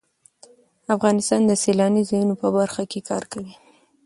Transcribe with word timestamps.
افغانستان 0.95 1.41
د 1.47 1.51
سیلاني 1.63 2.03
ځایونو 2.09 2.35
په 2.41 2.47
برخه 2.57 2.83
کې 2.91 2.99
کار 3.09 3.23
کوي. 3.33 3.53